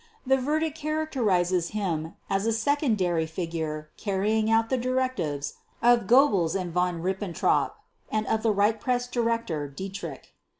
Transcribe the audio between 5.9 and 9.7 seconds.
Goebbels and Von Ribbentrop, and of the Reich Press Director